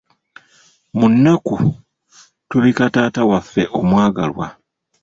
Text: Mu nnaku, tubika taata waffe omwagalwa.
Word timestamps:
Mu 0.97 1.05
nnaku, 1.11 1.55
tubika 2.49 2.85
taata 2.93 3.21
waffe 3.29 3.61
omwagalwa. 3.79 4.47